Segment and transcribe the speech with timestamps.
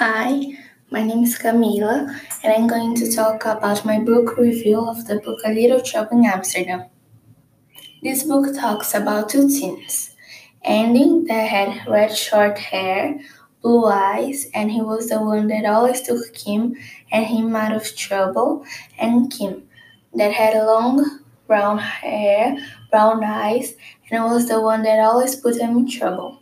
[0.00, 0.56] Hi,
[0.90, 2.08] my name is Camila,
[2.42, 6.16] and I'm going to talk about my book review of the book A Little Trouble
[6.16, 6.84] in Amsterdam.
[8.02, 10.16] This book talks about two teens
[10.64, 13.20] Andy, that had red short hair,
[13.60, 16.76] blue eyes, and he was the one that always took Kim
[17.12, 18.64] and him out of trouble,
[18.98, 19.68] and Kim,
[20.14, 22.56] that had long brown hair,
[22.90, 23.74] brown eyes,
[24.10, 26.40] and was the one that always put them in trouble.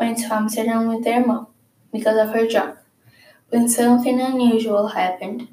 [0.00, 1.46] Went to Amsterdam with their mom
[1.92, 2.78] because of her job.
[3.52, 5.46] When something unusual happened,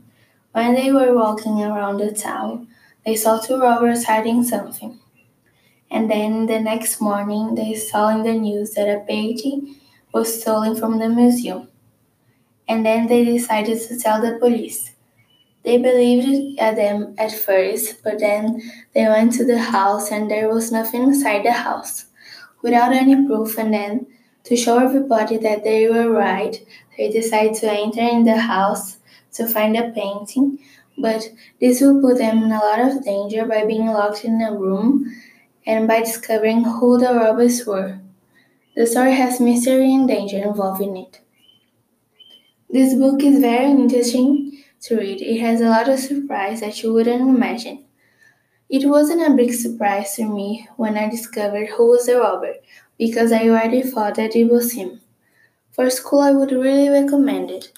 [0.53, 2.70] when they were walking around the town,
[3.05, 4.99] they saw two robbers hiding something.
[5.91, 9.75] And then the next morning, they saw in the news that a painting
[10.13, 11.67] was stolen from the museum.
[12.70, 14.94] And then they decided to tell the police.
[15.63, 18.61] They believed at them at first, but then
[18.94, 22.05] they went to the house and there was nothing inside the house,
[22.61, 23.58] without any proof.
[23.58, 24.08] And then
[24.49, 26.66] to show everybody that they were right,
[26.98, 28.97] they decide to enter in the house
[29.33, 30.58] to find a painting,
[30.97, 31.30] but
[31.61, 35.05] this will put them in a lot of danger by being locked in a room
[35.67, 38.00] and by discovering who the robbers were.
[38.75, 41.22] The story has mystery and danger involved in it.
[42.72, 45.22] This book is very interesting to read.
[45.22, 47.86] It has a lot of surprise that you wouldn't imagine.
[48.67, 52.55] It wasn't a big surprise to me when I discovered who was the robber,
[53.00, 55.02] because I already thought that it was him.
[55.72, 57.72] For school, I would really recommend it.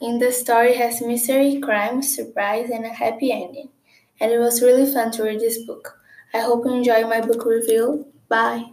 [0.00, 3.70] In the story has mystery, crime, surprise, and a happy ending.
[4.20, 5.98] And it was really fun to read this book.
[6.32, 8.06] I hope you enjoy my book review.
[8.28, 8.72] Bye.